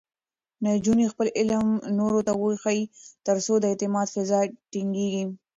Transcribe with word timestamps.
نجونې 0.65 1.05
خپل 1.13 1.27
علم 1.39 1.67
نورو 1.97 2.19
ته 2.27 2.33
وښيي، 2.41 2.81
ترڅو 3.25 3.53
د 3.59 3.65
اعتماد 3.71 4.07
فضا 4.15 4.39
ټینګېږي. 4.71 5.23